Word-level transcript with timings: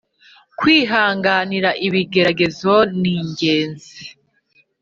kwihanganira 0.59 1.69
ibigeragezo 1.87 2.73
ningenzi. 3.01 4.01